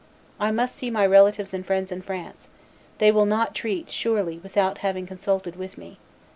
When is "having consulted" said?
4.79-5.55